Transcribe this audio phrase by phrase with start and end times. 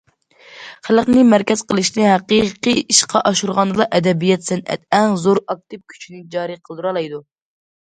[0.85, 7.25] خەلقنى مەركەز قىلىشنى ھەقىقىي ئىشقا ئاشۇرغاندىلا، ئەدەبىيات- سەنئەت ئەڭ زور ئاكتىپ كۈچىنى جارى قىلدۇرالايدۇ.